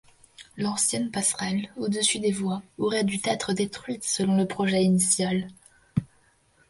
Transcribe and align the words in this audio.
L'ancienne 0.57 1.11
passerelle 1.11 1.69
au-dessus 1.77 2.17
des 2.19 2.31
voies 2.31 2.63
aurait 2.79 3.03
dû 3.03 3.19
être 3.23 3.53
détruite 3.53 4.03
selon 4.03 4.35
le 4.35 4.47
projet 4.47 4.83
initial. 4.83 5.47